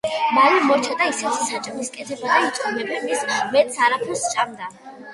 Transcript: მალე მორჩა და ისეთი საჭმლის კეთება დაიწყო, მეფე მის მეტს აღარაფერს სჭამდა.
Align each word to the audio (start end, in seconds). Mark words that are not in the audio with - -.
მალე 0.35 0.61
მორჩა 0.69 0.95
და 1.01 1.07
ისეთი 1.11 1.43
საჭმლის 1.51 1.93
კეთება 1.99 2.33
დაიწყო, 2.33 2.75
მეფე 2.81 3.01
მის 3.07 3.25
მეტს 3.55 3.81
აღარაფერს 3.81 4.29
სჭამდა. 4.29 4.77